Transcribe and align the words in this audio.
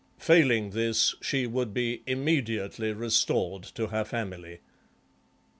Failing 0.17 0.71
this 0.71 1.13
she 1.21 1.45
would 1.45 1.75
be 1.75 2.01
immediately 2.07 2.91
restored 2.91 3.61
to 3.61 3.89
her 3.89 4.03
family." 4.03 4.61